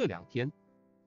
[0.00, 0.50] 这两天，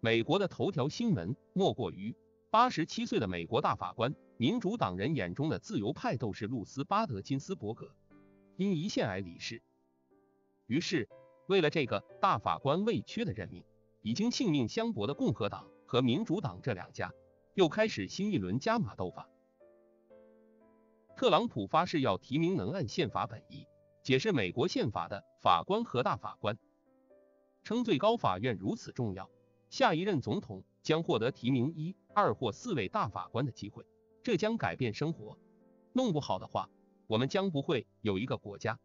[0.01, 2.15] 美国的头条新闻莫过于
[2.51, 7.95] 八十七岁的美国大法官、民主党人眼中的自由派斗士露丝·巴德金斯伯格
[8.55, 9.63] 因胰腺癌离世。
[10.67, 11.09] 于是，
[11.47, 13.63] 为了这个大法官未缺的任命，
[14.03, 17.11] 已经性命相搏的共和党和民主党这两家
[17.55, 19.27] 又开始新一轮加码斗法。
[21.17, 23.65] 特朗普发誓要提名能按宪法本意
[24.03, 26.59] 解释美国宪法的法官和大法官，
[27.63, 29.29] 称最高法院如此重要，
[29.69, 33.85] 下一任总统将获得提名一、二或四位大法官的机会，
[34.21, 35.37] 这将改变生活。
[35.93, 36.69] 弄不好的话，
[37.07, 38.77] 我们将不会有一个国家。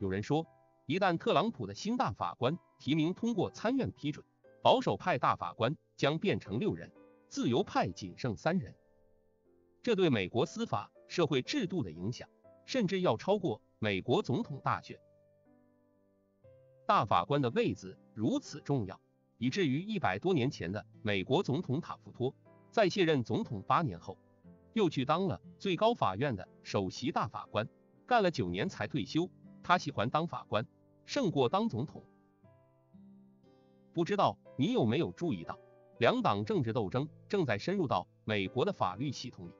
[0.00, 0.44] 有人说，
[0.86, 4.24] 一旦特朗普的新大法官提名通过参院批准，
[4.60, 6.90] 保守派大法官将变成六人，
[7.28, 8.74] 自由派仅剩三人。
[9.82, 12.28] 这对美国司法社会制度的影响，
[12.66, 14.98] 甚至要超过美国总统大选。
[16.88, 18.98] 大法官的位子如此重要，
[19.36, 22.34] 以至于一百多年前的美国总统塔夫托，
[22.70, 24.16] 在卸任总统八年后，
[24.72, 27.68] 又去当了最高法院的首席大法官，
[28.06, 29.28] 干了九年才退休。
[29.62, 30.66] 他喜欢当法官
[31.04, 32.02] 胜过当总统。
[33.92, 35.58] 不知道你有没有注意到，
[35.98, 39.52] 两党政治斗争正在深入到美国的法律系统里。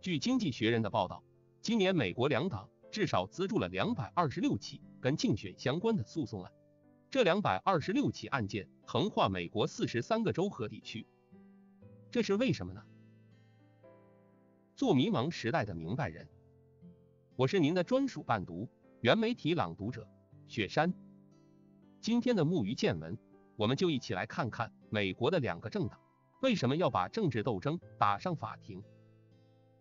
[0.00, 1.22] 据《经济学人》的报道，
[1.60, 6.50] 今年美国两党至少资助了两百二十六起跟竞选相关的诉讼案，
[7.10, 11.06] 这两百二十六起案件横跨美国四十三个州和地区。
[12.10, 12.82] 这是为什么呢？
[14.76, 16.26] 做迷茫时代的明白人，
[17.36, 18.66] 我是您的专属伴读。
[19.02, 20.08] 原媒体朗读者
[20.48, 20.94] 雪山，
[22.00, 23.18] 今天的木鱼见闻，
[23.56, 26.00] 我们就一起来看看美国的两个政党
[26.40, 28.82] 为什么要把政治斗争打上法庭，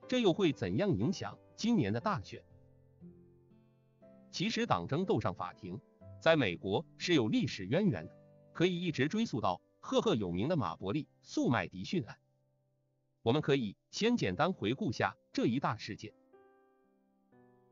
[0.06, 2.44] 这又会怎样影响今年的大选？
[4.36, 5.80] 其实党争斗上法庭，
[6.20, 8.12] 在美国是有历史渊源的，
[8.52, 12.20] 可以一直追溯到赫赫有名的马伯利诉麦迪逊案。
[13.22, 16.12] 我们可以先简单回顾下这一大事件，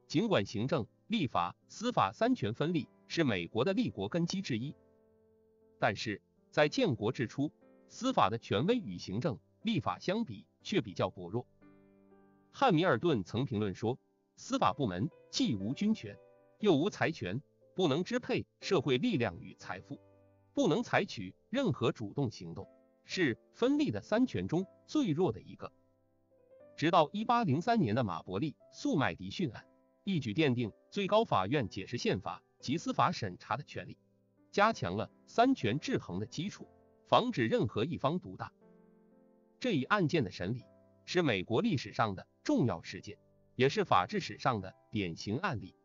[0.07, 0.87] 尽管行政。
[1.07, 4.73] 立法、司法三权分立是美国的立国根基之一，
[5.77, 7.51] 但是在建国之初，
[7.89, 11.45] 司法的权威与行政、立法相比却比较薄弱。
[12.53, 13.99] 汉密尔顿曾评论说，
[14.37, 16.17] 司法部门既无军权，
[16.63, 17.41] 又无财权，
[17.75, 19.99] 不能支配社会力量与财富，
[20.53, 22.65] 不能采取任何主动行动，
[23.03, 25.73] 是分立的三权中最弱的一个。
[26.77, 29.65] 直到一八零三年的马伯利诉麦迪逊案。
[30.05, 33.97] 一举奠定最高法院解释宪法及司法审查的权利，
[34.49, 36.69] 加强了三权制衡的基础，
[37.09, 38.53] 防止任何一方独大。
[39.59, 40.63] 这一案件的审理
[41.03, 43.17] 是美国历史上的重要事件，
[43.55, 45.75] 也是法治史上的典型案例。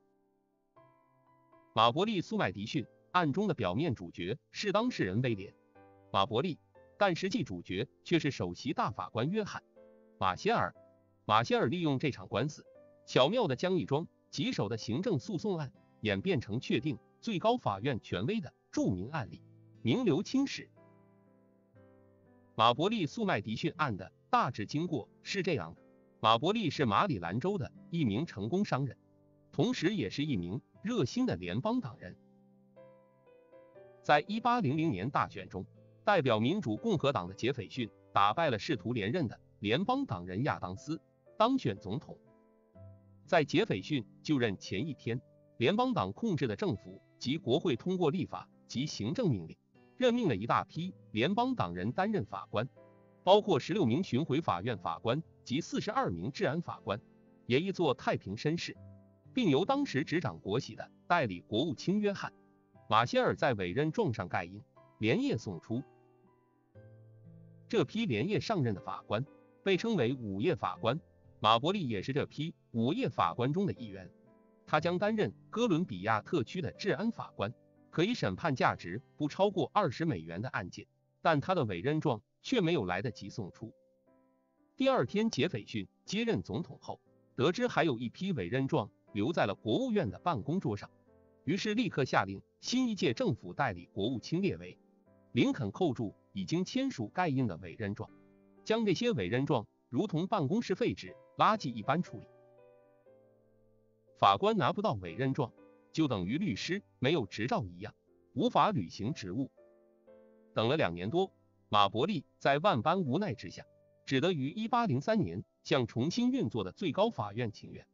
[1.78, 5.52] 马伯利诉麦迪逊案中的表面主角是当事人威廉·
[6.10, 6.58] 马伯利，
[6.98, 9.62] 但实际主角却是首席大法官约翰·
[10.18, 10.74] 马歇尔。
[11.24, 12.66] 马歇尔利用这场官司。
[13.06, 19.40] 巧妙地将一桩棘手的行政诉讼案演变成确定最高法院权威的著名案例，
[19.80, 20.68] 名留青史。
[22.56, 25.82] 马伯利诉麦迪逊案的大致经过是这样的：
[26.18, 28.98] 马伯利是马里兰州的一名成功商人，
[29.52, 32.16] 同时也是一名热心的联邦党人。
[34.02, 35.66] 在一八零零年大选中，
[36.04, 41.00] 代表民主共和党的杰斐逊打败了试图连任的联邦党人亚当斯，
[41.36, 42.16] 当选总统。
[43.26, 45.20] 在杰斐逊就任前一天，
[45.58, 49.56] 联邦党控制的政府及国会通过立法及行政命令，
[49.98, 52.66] 任命了一大批联邦党人担任法官，
[53.22, 56.98] 包括十六名巡回法院法官及四十二名治安法官，
[57.44, 58.74] 也一座太平绅士，
[59.32, 62.32] 并由当时执掌国玺的代理国务卿约翰·
[62.88, 64.62] 马歇尔在委任状上盖印，
[64.98, 65.82] 连夜送出。
[67.68, 69.24] 这批连夜上任的法官
[69.62, 70.98] 被称为午夜法官。
[71.40, 74.10] 马伯利也是这批午夜法官中的一员，
[74.66, 77.54] 他将担任哥伦比亚特区的治安法官，
[77.90, 80.86] 可以审判价值不超过二十美元的案件。
[81.20, 83.72] 但他的委任状却没有来得及送出。
[84.76, 87.00] 第二天，杰斐逊接任总统后，
[87.36, 90.90] 得知还有一批委任状留在了国务院的办公桌上，
[91.44, 94.78] 于是立刻下令新一届政府代理国务卿列维
[95.32, 98.10] 林肯扣住已经签署盖印的委任状，
[98.64, 101.14] 将这些委任状如同办公室废纸。
[101.38, 102.26] 垃圾一般处理，
[104.18, 105.52] 法官拿不到委任状，
[105.92, 107.94] 就等于律师没有执照一样，
[108.34, 109.48] 无法履行职务。
[110.52, 111.32] 等了两年多，
[111.68, 113.64] 马伯利在万般无奈之下，
[114.04, 117.86] 只得于一八零三年向重新运作的最高法院请愿，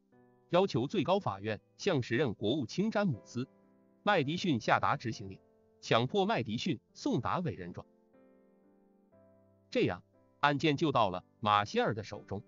[0.55, 3.43] 要求最高法院向时任国务卿詹姆斯·
[4.05, 5.41] 麦迪逊下达执行令，
[5.81, 7.85] 强迫麦迪逊送达委任状。
[9.69, 10.05] 这样，
[10.39, 12.41] 案件就到了马歇尔的手中。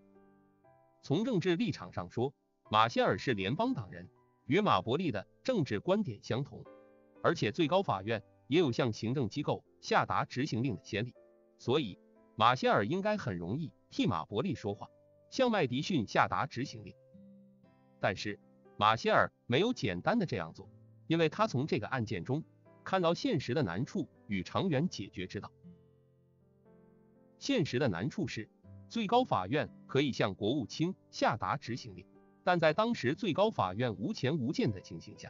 [1.02, 2.32] 从政治立场上说，
[2.70, 4.08] 马歇尔是联邦党人，
[4.44, 6.64] 与马伯利的政治观点相同，
[7.24, 11.12] 而且最高法院也有向行政机构下达执行令的先例，
[11.58, 11.98] 所以
[12.36, 14.88] 马歇尔应该很容易替马伯利说话，
[15.28, 16.94] 向麦迪逊下达执行令。
[18.00, 18.38] 但是
[18.76, 20.68] 马歇尔没有简单的这样做，
[21.06, 22.42] 因为他从这个案件中
[22.84, 25.50] 看到现实的难处与长远解决之道。
[27.38, 28.48] 现实的难处是。
[28.88, 32.06] 最高法院可以向国务卿下达执行令，
[32.44, 35.28] 但在当时最高法院无钱无鉴的情形下，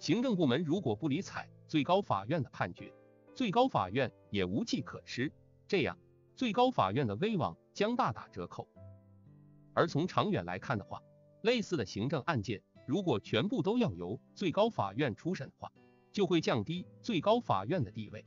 [0.00, 2.92] 行政部门如果不理睬最高法院的判决，
[3.36, 5.30] 最高法院也无计可施，
[5.68, 5.96] 这样
[6.34, 8.68] 最高法院的威望将大打折扣。
[9.74, 11.00] 而从长远来看的话，
[11.42, 15.70] 类似的行政案件如果全部都要由最高法院初审的话，
[16.10, 18.24] 就会降低最高法院的地位，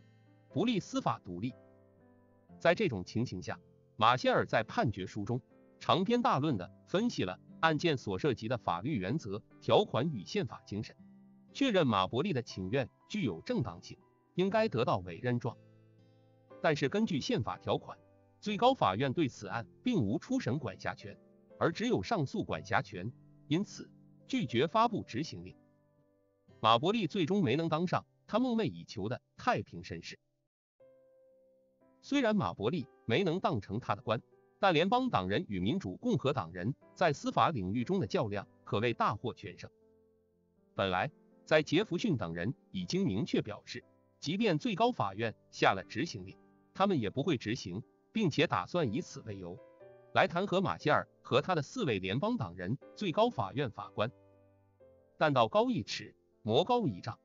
[0.50, 1.54] 不利司法独立。
[2.60, 3.60] 在这种情形下，
[3.98, 5.42] 马歇尔在判决书中
[5.80, 10.96] 长篇大论地分析了案件所涉及的法律原则、条款与宪法精神，
[11.54, 13.98] 确认马伯利的请愿具有正当性，
[14.36, 15.58] 应该得到委任状。
[16.62, 17.98] 但是根据宪法条款，
[18.40, 21.18] 最高法院对此案并无初审管辖权，
[21.62, 23.13] 而只有上诉管辖权，
[23.48, 23.88] 因此
[24.28, 25.56] 拒绝发布执行令。
[26.60, 30.18] 马伯利最终没能当上他梦寐以求的太平绅士。
[32.02, 34.19] 虽然马伯利没能当成他的官，
[34.58, 39.69] 但联邦党人与民主共和党人在司法领域中的较量可谓大获全胜。
[40.74, 41.12] 本来，
[41.46, 43.84] 在杰弗逊等人已经明确表示，
[44.19, 46.36] 即便最高法院下了执行令，
[46.74, 49.56] 他们也不会执行，并且打算以此为由
[50.13, 54.12] 来弹劾马歇尔和他的四位联邦党人最高法院法官。
[55.18, 57.19] 但道高一尺，魔高一丈，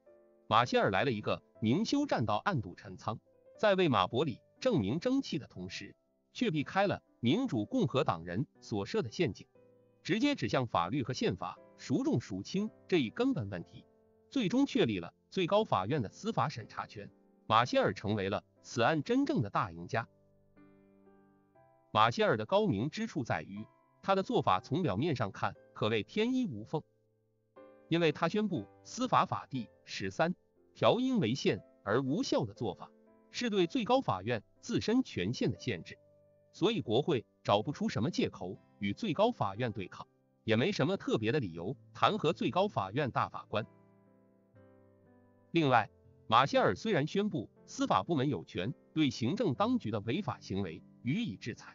[0.46, 3.18] 马歇尔来了一个明修栈道，暗度陈仓，
[3.58, 4.40] 在为马伯里。
[4.58, 5.94] 证明争气的同时，
[6.32, 9.46] 却避开了民主共和党人所设的陷阱，
[10.02, 13.84] 直接指向法律和宪法孰重孰轻这一根本问题，
[14.30, 17.08] 最终确立了最高法院的司法审查权。
[17.46, 20.08] 马歇尔成为了此案真正的大赢家。
[21.96, 23.66] 马歇尔的高明之处在于，
[24.02, 26.82] 他的做法从表面上看可谓天衣无缝，
[27.88, 30.34] 因为他宣布司法法第十三
[30.74, 32.90] 条应违宪而无效的做法。
[33.30, 35.96] 是对最高法院自身权限的限制，
[36.52, 40.06] 所以国会找不出什么借口与最高法院对抗，
[40.44, 43.66] 也没什么特别的理由弹劾最高法院大法官。
[45.50, 45.88] 另外，
[46.26, 51.74] 马歇尔虽然宣布司法部门有权对行政当局的违法行为予以制裁，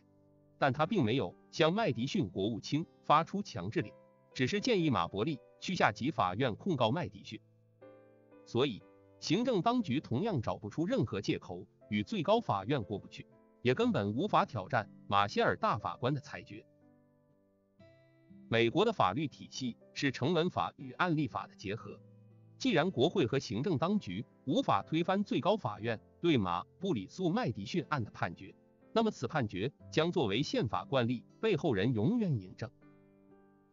[0.62, 3.92] 但他并没有向麦迪逊国务卿发出强制令，
[4.32, 7.42] 只是建议马伯利去下级法院控告麦迪逊。
[8.46, 8.84] 所以。
[9.20, 13.28] 行政当局同样找不出任何借口与最高法院过不去，
[13.62, 16.66] 也根本无法挑战马歇尔大法官的裁决。
[18.50, 22.00] 美国的法律体系是成文法与案例法的结合。
[22.58, 28.56] 既然国会和行政当局无法推翻最高法院对马布里诉麦迪逊案的判决，
[28.94, 32.70] 那么此判决将作为宪法惯例被后人永远引证。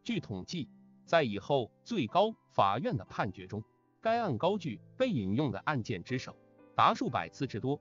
[0.04, 0.68] 据统计，
[1.04, 3.62] 在以后最高法院的判决中，
[4.00, 6.36] 该案高居被引用的案件之首，
[6.76, 7.80] 达数百次之多。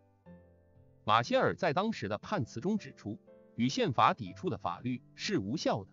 [1.06, 3.18] 马歇尔在当时的判词中指出，
[3.56, 5.90] 与宪法抵触的法律是无效的。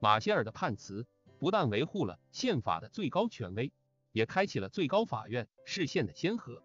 [0.00, 1.06] 马歇尔的判词
[1.38, 3.72] 不但维护了宪法的最高权威，
[4.12, 6.62] 也开启了最高法院释宪的先河。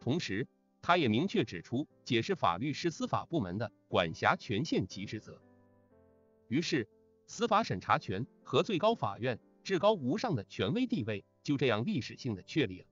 [0.00, 0.48] 同时，
[0.82, 5.40] 他也明确指出，解释法律是司法部门的管辖权限及职责。
[6.48, 6.88] 于是，
[7.26, 11.24] 司法审查权和最高法院至高无上的权威地位。
[11.42, 12.86] 就这样历史性的确立了，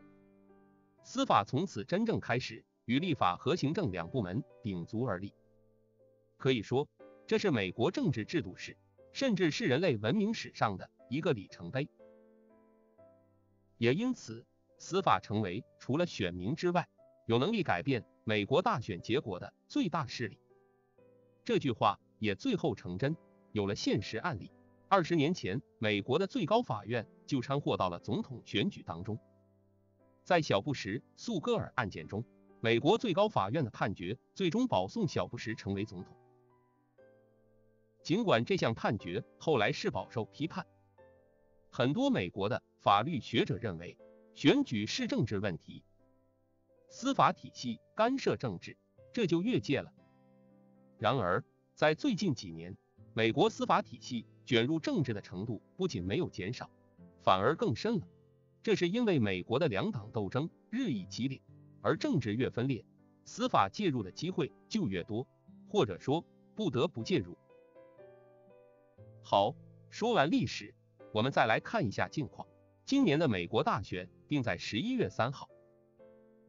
[1.02, 5.34] 司法从此真正开始与立法和行政两部门鼎足而立。
[6.38, 6.88] 可以说，
[7.26, 8.74] 这是美国政治制度史，
[9.12, 11.90] 甚至是人类文明史上的一个里程碑。
[13.76, 14.46] 也因此，
[14.78, 16.88] 司法成为除了选民之外，
[17.28, 20.38] 有能力改变美国大选结果的最大势力。
[21.44, 23.14] 这句话也最后成真，
[23.52, 24.50] 有了现实案例。
[24.88, 29.18] 二十年前，美国的最高法院就掺和到了总统选举当中。
[30.24, 32.24] 在小布什诉戈尔案件中，
[32.60, 36.16] 美国最高法院的判决最终保送小布什成为总统。
[38.02, 40.66] 尽管这项判决后来是饱受批判，
[41.70, 43.98] 很多美国的法律学者认为
[44.34, 45.84] 选举是政治问题，
[46.88, 48.76] 司法体系干涉政治，
[49.12, 49.92] 这就越界了。
[50.98, 52.76] 然而，在最近几年，
[53.14, 56.70] 美国司法体系卷入政治的程度不仅没有减少，
[57.22, 58.08] 反而更深了。
[58.62, 61.40] 这是因为美国的两党斗争日益激烈，
[61.80, 62.84] 而政治越分裂，
[63.24, 65.26] 司法介入的机会就越多，
[65.68, 67.36] 或者说不得不介入。
[69.22, 69.54] 好，
[69.90, 70.74] 说完历史，
[71.12, 72.48] 我们再来看一下近况。
[72.84, 75.48] 今年的美国大选定在十一月三号，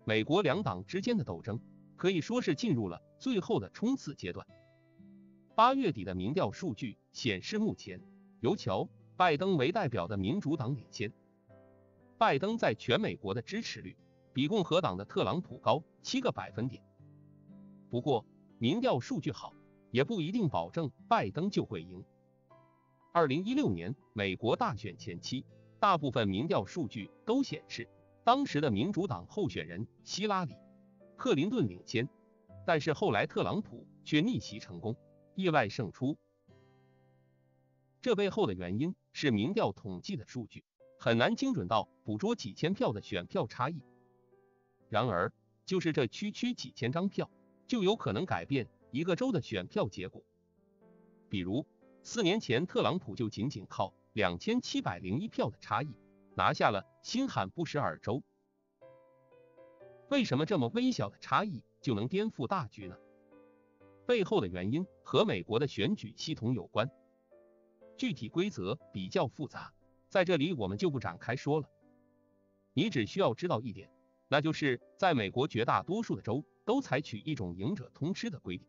[0.10, 1.60] 美国两党之间的斗争
[1.96, 4.48] 可以说是进入了最后的冲刺阶段。
[5.56, 8.02] 八月底的民调数据显示，目前
[8.40, 8.86] 由乔·
[9.16, 11.14] 拜登为代表的民主党领先，
[12.18, 13.96] 拜登在全美国的支持率
[14.34, 16.82] 比共和党的特朗普高七个百分点。
[17.92, 18.26] 不过，
[18.58, 19.54] 民调数据好
[19.92, 22.04] 也不一定保证拜登就会赢。
[23.14, 25.46] 二零一六年美国大选前期。
[25.80, 27.88] 大部分民调数据都显示，
[28.24, 30.54] 当时的民主党候选人希拉里·
[31.16, 32.08] 克林顿领先，
[32.66, 34.96] 但是后来特朗普却逆袭成功，
[35.36, 36.18] 意外胜出。
[38.02, 40.64] 这背后的原因是民调统计的数据
[41.00, 43.82] 很难精准到捕捉几千票的选票差异。
[44.90, 45.32] 然而，
[45.66, 47.30] 就是这区区几千张票，
[47.68, 50.24] 就有可能改变一个州的选票结果。
[51.30, 51.66] 比如，
[52.04, 53.94] 四年前特朗普就仅仅靠。
[54.14, 55.96] 两千七百零一票的差异，
[56.36, 58.22] 拿下了新罕布什尔州。
[60.10, 62.98] 为什么这么微小的差异就能颠覆大局呢？
[64.06, 66.90] 背后的原因和美国的选举系统有关，
[67.96, 69.72] 具体规则比较复杂，
[70.10, 71.70] 在这里我们就不展开说了。
[72.74, 73.90] 你只需要知道一点，
[74.28, 78.68] 那就是在美国绝大多数的州都采取一种赢者通吃的规定。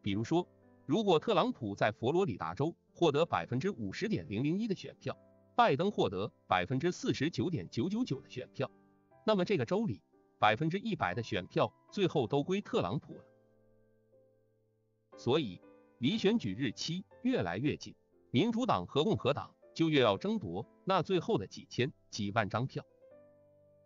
[0.00, 0.48] 比如说，
[0.86, 5.16] 如果特朗普在佛罗里达州，获得百分之五十点零零一的选票，
[5.60, 8.70] 拜登获得百分之四十九点九九九的选票，
[9.26, 10.00] 那么这个州里
[10.38, 13.24] 百分之一百的选票最后都归特朗普了。
[15.18, 15.60] 所以
[15.98, 17.94] 离选举日期越来越近，
[18.30, 22.82] 民主党和共和党就越要争夺那最后的几千几万张票。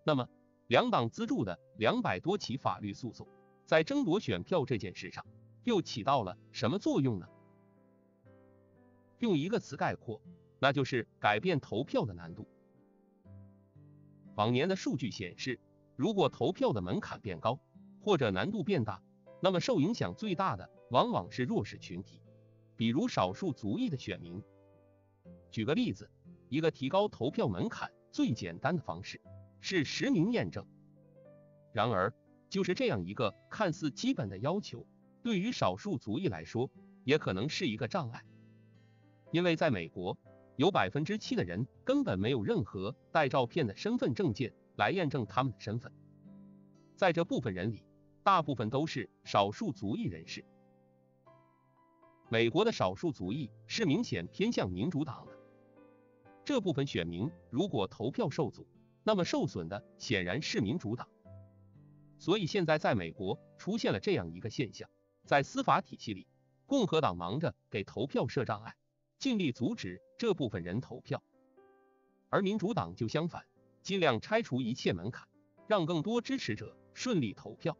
[0.05, 0.29] 那么
[0.69, 3.27] 两党资助的两百多起法律诉讼，
[3.67, 5.27] 在争夺选票这件事上
[5.65, 7.27] 又起到了什么作用呢？
[9.19, 10.23] 用一个词概括，
[10.65, 12.49] 那就是改变投票的难度。
[14.35, 15.61] 往年的数据显示，
[15.95, 17.61] 如果投票的门槛变高，
[18.01, 19.03] 或者难度变大，
[19.43, 22.23] 那么受影响最大的往往是弱势群体，
[22.79, 24.43] 比如少数族裔的选民。
[25.51, 26.11] 举个例子，
[26.49, 29.21] 一个提高投票门槛最简单的方式
[29.61, 30.67] 是实名验证。
[31.75, 32.15] 然而，
[32.49, 34.87] 就是这样一个看似基本的要求，
[35.23, 36.71] 对于少数族裔来说，
[37.05, 38.25] 也可能是一个障碍。
[39.31, 40.17] 因为在美国，
[40.57, 45.93] 有百分之七的人根本没有任何带照片的身份证件来验证他们的身份。
[46.97, 47.83] 在这部分人里，
[48.23, 50.45] 大部分都是少数族裔人士。
[52.31, 55.33] 美国的少数族裔是明显偏向民主党的。
[56.45, 58.67] 这部分选民如果投票受阻，
[59.03, 61.09] 那么受损的显然是民主党。
[62.19, 64.89] 所以现在在美国出现了这样一个现象：
[65.27, 66.29] 在司法体系里，
[66.65, 68.77] 共和党忙着给投票设障碍。
[69.19, 71.23] 尽力阻止这部分人投票，
[72.31, 73.45] 而民主党就相反，
[73.83, 75.29] 尽量拆除一切门槛，
[75.67, 77.77] 让更多支持者顺利投票。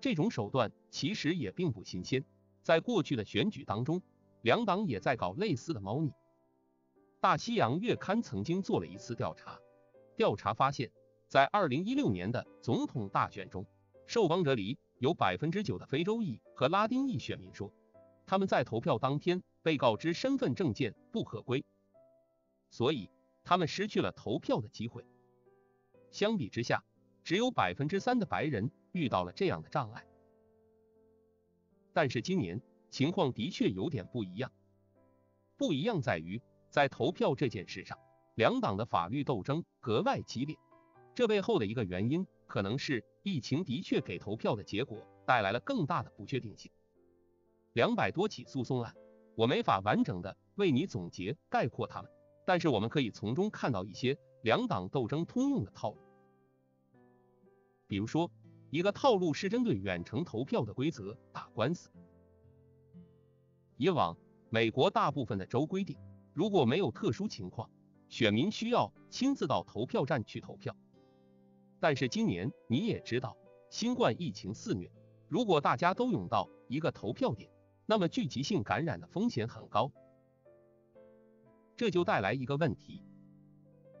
[0.00, 2.24] 这种手段其实也并不新鲜，
[2.62, 4.00] 在过去的选举当中，
[4.42, 6.12] 两党也在搞类似的猫腻。
[7.18, 9.58] 大西洋月刊曾经做了一次调查，
[10.14, 10.92] 调查发现，
[11.26, 13.66] 在二零一六年的总统大选中，
[14.06, 17.72] 受访者里有百分之九的非洲裔和拉丁裔选民说。
[18.24, 21.64] 他们在投票当天被告知身份证件不合规，
[22.70, 23.08] 所以
[23.44, 25.04] 他们失去了投票的机会。
[26.10, 26.84] 相比之下，
[27.24, 30.04] 只有百分之三的白人遇到了这样的障碍。
[31.92, 34.50] 但是今年情况的确有点不一样，
[35.56, 36.40] 不一样在于
[36.70, 37.98] 在投票这件事上，
[38.34, 40.56] 两党的法律斗争格外激烈。
[41.14, 46.72] 这背后的一个原因，可能是疫情的确给投票的结果带来了更大的不确定性。
[47.74, 48.94] 两百多起诉讼案，
[49.34, 52.10] 我没法完整的为你总结概括他们，
[52.44, 55.98] 但是我们可以从中看到一些两党斗争通用的套路。
[57.86, 58.30] 比如说，
[58.70, 61.90] 一个套路是针对远程投票的规则打官司。
[63.76, 64.16] 以往，
[64.50, 65.98] 美国大部分的州规定，
[66.34, 67.70] 如果没有特殊情况，
[68.08, 70.76] 选民需要亲自到投票站去投票。
[71.80, 73.36] 但是今年你也知道，
[73.70, 74.90] 新冠疫情肆虐，
[75.28, 77.50] 如果大家都涌到一个投票点，
[77.86, 79.90] 那么聚集性感染的风险很高，
[81.76, 83.04] 这就带来一个问题，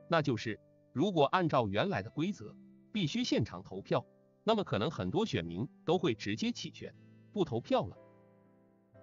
[0.08, 0.58] 那就是
[0.92, 2.56] 如果按照原来的规则
[2.92, 4.06] 必须现场投票，
[4.44, 6.94] 那么可能很多选民都会直接弃权
[7.32, 7.96] 不投票了，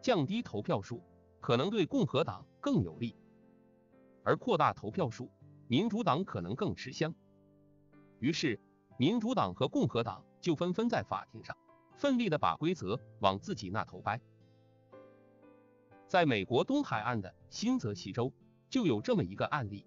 [0.02, 1.04] 降低投票数
[1.42, 3.16] 可能对共和党更有利，
[4.24, 5.30] 而扩大投票数
[5.68, 7.14] 民主党可能更吃香。
[8.20, 8.60] 于是，
[8.98, 11.56] 民主党和共和党就纷纷在法庭上
[11.96, 14.20] 奋力的把规则往自己那头掰。
[16.10, 18.34] 在美国东海岸的新泽西州
[18.68, 19.86] 就有这么一个案例。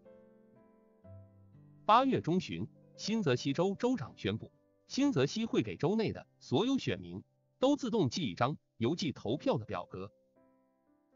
[1.85, 2.65] 八月中旬，
[2.97, 4.53] 新泽西州州长宣布，
[4.87, 7.25] 新泽西会给州内的所有选民
[7.59, 10.13] 都自动寄一张邮寄投票的表格。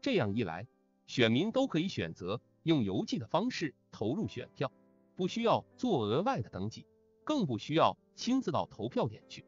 [0.01, 0.67] 这样一来，
[1.05, 4.69] 选民都可以选择用邮寄的方式投入选票，
[5.15, 6.85] 不需要做额外的登记，
[7.23, 9.45] 更不需要亲自到投票点去。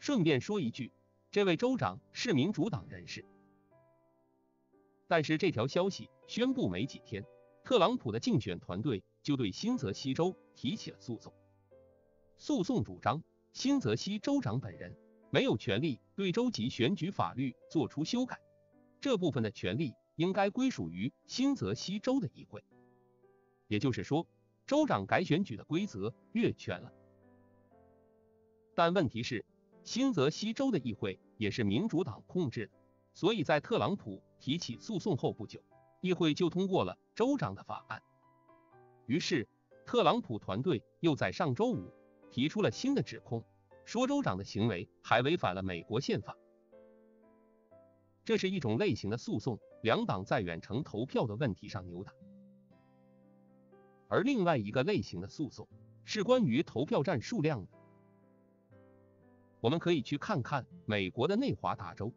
[0.00, 0.92] 顺便说一句，
[1.30, 3.24] 这位州长是民主党人士。
[5.08, 7.24] 但是这条消息宣布没几天，
[7.64, 11.32] 特朗普的竞选团队就对新泽西州提起了诉讼。
[12.36, 13.22] 诉讼主张，
[13.54, 14.94] 新泽西州长本人
[15.30, 18.38] 没有权利对州级选举法律做出修改，
[19.00, 22.62] 这部分的权利应该归属于新泽西州的议会。
[23.66, 24.26] 也就是说，
[24.66, 26.92] 州长改选举的规则越权了。
[28.74, 29.42] 但问题是，
[29.84, 32.72] 新泽西州的议会也是民主党控制的，
[33.14, 34.22] 所以在特朗普。
[34.38, 35.60] 提起诉讼后不久，
[36.00, 38.02] 议会就通过了州长的法案。
[39.06, 39.48] 于是，
[39.86, 41.92] 特朗普团队又在上周五
[42.30, 43.44] 提出了新的指控，
[43.84, 46.36] 说州长的行为还违反了美国宪法。
[48.24, 52.12] 这是一种类型的诉讼，两党在远程投票的问题上扭打。
[54.08, 55.66] 而另外一个类型的诉讼
[56.04, 57.78] 是关于投票站数量的。
[59.60, 62.12] 我们可以去看看美国的内华达州。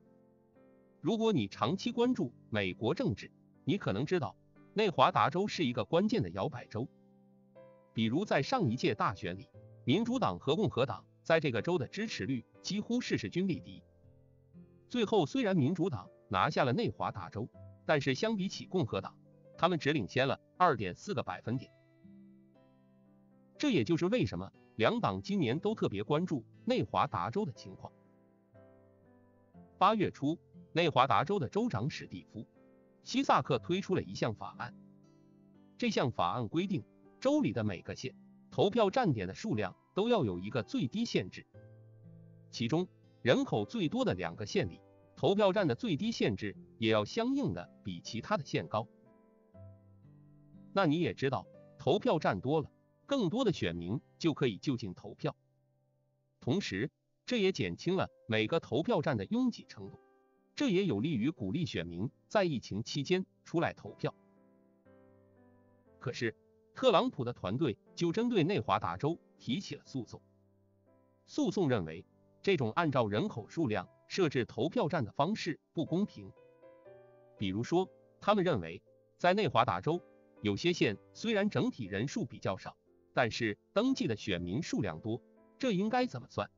[1.01, 3.31] 如果你长期关注美国政治，
[3.65, 4.36] 你可能知道
[4.75, 6.88] 内华达州是一个关键的摇摆州。
[7.91, 9.50] 比如在上一届大选里，
[9.84, 13.81] 民主党和共和党在这个州的支持率几乎是势均力敌。
[14.89, 17.50] 最后虽然民主党拿下了内华达州，
[17.84, 19.17] 但是相比起共和党，
[19.58, 21.72] 他们只领先了二点四个百分点。
[23.57, 27.92] 这也就是为什么两党今年都特别关注内华达州的情况。
[29.79, 30.37] 八月初。
[30.74, 32.40] 内华达州的州长史蒂夫·
[33.03, 34.74] 西萨克推出了一项法案。
[35.77, 36.84] 这项法案规定，
[37.20, 38.16] 州里的每个县
[38.50, 41.46] 投票站点的数量都要有一个最低限制。
[42.51, 42.88] 其中，
[43.22, 44.79] 人口最多的两个县里，
[45.16, 48.88] 投票站的最低限制也要相应的比其他的县高。
[50.72, 51.46] 那你也知道，
[51.77, 52.72] 投票站多了，
[53.05, 55.36] 更多的选民就可以就近投票，
[56.40, 56.90] 同时
[57.25, 60.00] 这也减轻了每个投票站的拥挤程度。
[60.61, 64.13] 这也有利于鼓励选民在疫情期间出来投票。
[65.97, 66.35] 可是，
[66.75, 70.21] 特朗普的团队就针对内华达州提起了诉讼。
[71.25, 72.05] 诉讼认为，
[72.43, 76.31] 这种按照人口数量设置投票站的方式不公平。
[77.39, 78.83] 比如说，他们认为，
[79.17, 80.00] 在内华达州，
[80.43, 82.77] 有些县虽然整体人数比较少，
[83.15, 85.19] 但是登记的选民数量多，
[85.57, 86.51] 这应该怎么算？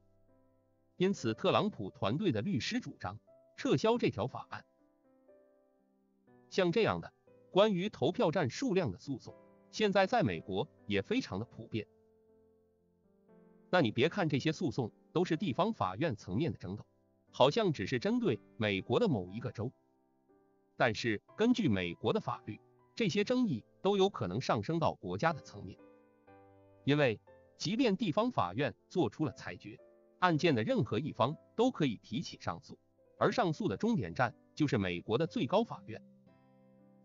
[0.98, 3.18] 因此，特朗普团队的律师主张。
[3.64, 4.66] 撤销这条法案。
[6.50, 7.14] 像这样的
[7.50, 9.34] 关于投票站数量的诉讼，
[9.72, 11.88] 现在在美国也非常的普遍。
[13.70, 16.86] 那你别看这些诉讼都是地方法院层面的争斗，
[17.32, 19.72] 好像只是针对美国的某一个州，
[20.76, 22.60] 但是根据美国的法律，
[22.94, 25.80] 这些争议都有可能上升到国家的层面。
[26.84, 27.18] 因为
[27.58, 29.80] 即便地方法院做出了裁决，
[30.20, 32.78] 案件的任何一方都可以提起上诉。
[33.18, 36.02] 而上诉的终点站就是美国的最高法院。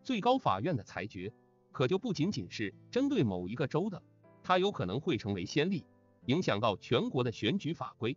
[0.02, 1.32] 最高法院的裁决
[1.70, 4.02] 可就不仅仅是针对某一个州的，
[4.42, 5.84] 它有可能会成为先例，
[6.26, 8.16] 影响到全国的选举法规。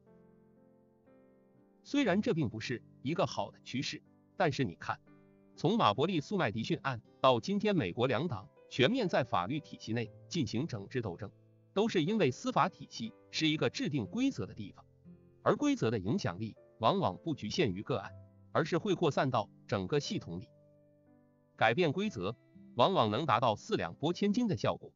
[1.83, 4.01] 虽然这并不是一个好的趋势，
[4.37, 4.99] 但是你看，
[5.55, 11.29] 从马伯利诉麦迪逊案到今天美国两党全面在法律体系内进行整治斗争，
[11.73, 14.85] 都是因为司法体系是一个制定规则的地方，
[15.43, 16.55] 而规则的影响力。
[16.81, 18.11] 往往不局限于个案，
[18.51, 20.49] 而是会扩散到整个系统里。
[21.55, 22.35] 改变规则，
[22.75, 24.91] 往往能达到四两拨千斤的效果。